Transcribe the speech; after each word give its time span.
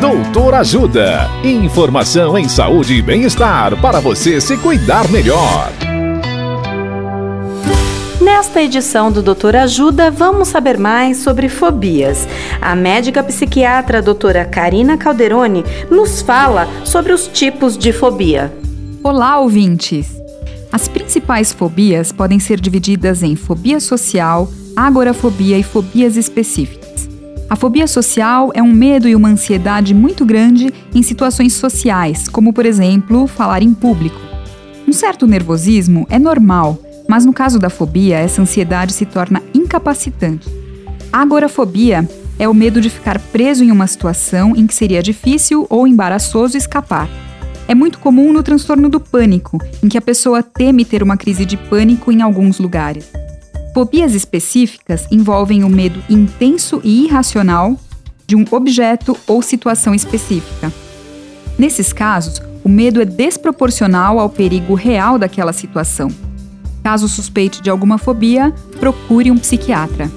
Doutor 0.00 0.54
Ajuda. 0.54 1.28
Informação 1.42 2.38
em 2.38 2.48
saúde 2.48 2.94
e 2.94 3.02
bem-estar 3.02 3.76
para 3.80 3.98
você 3.98 4.40
se 4.40 4.56
cuidar 4.56 5.08
melhor. 5.08 5.72
Nesta 8.20 8.62
edição 8.62 9.10
do 9.10 9.20
Doutor 9.20 9.56
Ajuda, 9.56 10.08
vamos 10.08 10.46
saber 10.46 10.78
mais 10.78 11.16
sobre 11.16 11.48
fobias. 11.48 12.28
A 12.62 12.76
médica 12.76 13.24
psiquiatra 13.24 14.00
doutora 14.00 14.44
Karina 14.44 14.96
Calderoni 14.96 15.64
nos 15.90 16.22
fala 16.22 16.68
sobre 16.84 17.12
os 17.12 17.26
tipos 17.26 17.76
de 17.76 17.92
fobia. 17.92 18.56
Olá, 19.02 19.40
ouvintes! 19.40 20.16
As 20.70 20.86
principais 20.86 21.52
fobias 21.52 22.12
podem 22.12 22.38
ser 22.38 22.60
divididas 22.60 23.24
em 23.24 23.34
fobia 23.34 23.80
social, 23.80 24.48
agorafobia 24.76 25.58
e 25.58 25.64
fobias 25.64 26.16
específicas. 26.16 26.97
A 27.50 27.56
fobia 27.56 27.86
social 27.86 28.50
é 28.52 28.62
um 28.62 28.70
medo 28.70 29.08
e 29.08 29.16
uma 29.16 29.28
ansiedade 29.28 29.94
muito 29.94 30.26
grande 30.26 30.72
em 30.94 31.02
situações 31.02 31.54
sociais, 31.54 32.28
como 32.28 32.52
por 32.52 32.66
exemplo, 32.66 33.26
falar 33.26 33.62
em 33.62 33.72
público. 33.72 34.20
Um 34.86 34.92
certo 34.92 35.26
nervosismo 35.26 36.06
é 36.10 36.18
normal, 36.18 36.78
mas 37.08 37.24
no 37.24 37.32
caso 37.32 37.58
da 37.58 37.70
fobia, 37.70 38.18
essa 38.18 38.42
ansiedade 38.42 38.92
se 38.92 39.06
torna 39.06 39.42
incapacitante. 39.54 40.46
A 41.10 41.22
agorafobia 41.22 42.06
é 42.38 42.46
o 42.46 42.52
medo 42.52 42.82
de 42.82 42.90
ficar 42.90 43.18
preso 43.18 43.64
em 43.64 43.72
uma 43.72 43.86
situação 43.86 44.54
em 44.54 44.66
que 44.66 44.74
seria 44.74 45.02
difícil 45.02 45.66
ou 45.70 45.88
embaraçoso 45.88 46.56
escapar. 46.56 47.08
É 47.66 47.74
muito 47.74 47.98
comum 47.98 48.30
no 48.30 48.42
transtorno 48.42 48.90
do 48.90 49.00
pânico, 49.00 49.58
em 49.82 49.88
que 49.88 49.96
a 49.96 50.02
pessoa 50.02 50.42
teme 50.42 50.84
ter 50.84 51.02
uma 51.02 51.16
crise 51.16 51.46
de 51.46 51.56
pânico 51.56 52.12
em 52.12 52.20
alguns 52.20 52.58
lugares. 52.58 53.10
Fobias 53.74 54.14
específicas 54.14 55.06
envolvem 55.10 55.64
o 55.64 55.68
medo 55.68 56.02
intenso 56.08 56.80
e 56.82 57.04
irracional 57.04 57.78
de 58.26 58.36
um 58.36 58.44
objeto 58.50 59.16
ou 59.26 59.40
situação 59.40 59.94
específica. 59.94 60.72
Nesses 61.58 61.92
casos, 61.92 62.40
o 62.64 62.68
medo 62.68 63.00
é 63.00 63.04
desproporcional 63.04 64.18
ao 64.18 64.28
perigo 64.28 64.74
real 64.74 65.18
daquela 65.18 65.52
situação. 65.52 66.10
Caso 66.82 67.08
suspeite 67.08 67.62
de 67.62 67.70
alguma 67.70 67.98
fobia, 67.98 68.52
procure 68.78 69.30
um 69.30 69.38
psiquiatra. 69.38 70.10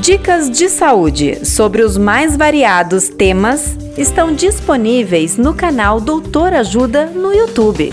Dicas 0.00 0.50
de 0.50 0.68
saúde 0.68 1.44
sobre 1.46 1.82
os 1.82 1.96
mais 1.96 2.36
variados 2.36 3.08
temas 3.08 3.76
estão 3.96 4.32
disponíveis 4.32 5.36
no 5.36 5.54
canal 5.54 6.00
Doutor 6.00 6.52
Ajuda 6.52 7.06
no 7.06 7.32
YouTube. 7.32 7.92